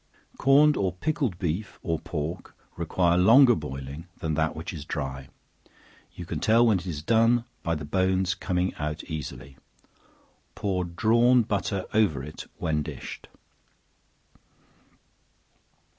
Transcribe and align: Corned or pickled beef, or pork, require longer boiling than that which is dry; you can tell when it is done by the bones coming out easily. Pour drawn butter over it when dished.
Corned 0.39 0.77
or 0.77 0.93
pickled 0.93 1.37
beef, 1.37 1.77
or 1.83 1.99
pork, 1.99 2.55
require 2.75 3.19
longer 3.19 3.53
boiling 3.53 4.07
than 4.17 4.33
that 4.33 4.55
which 4.55 4.73
is 4.73 4.83
dry; 4.83 5.29
you 6.15 6.25
can 6.25 6.39
tell 6.39 6.65
when 6.65 6.79
it 6.79 6.87
is 6.87 7.03
done 7.03 7.45
by 7.61 7.75
the 7.75 7.85
bones 7.85 8.33
coming 8.33 8.73
out 8.79 9.03
easily. 9.03 9.57
Pour 10.55 10.85
drawn 10.85 11.43
butter 11.43 11.85
over 11.93 12.23
it 12.23 12.47
when 12.57 12.81
dished. 12.81 13.27